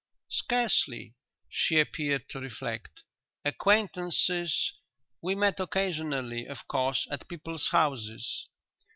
[0.31, 1.13] "Scarcely."
[1.47, 3.03] She appeared to reflect.
[3.45, 4.73] "Acquaintances....
[5.21, 8.47] We met occasionally, of course, at people's houses."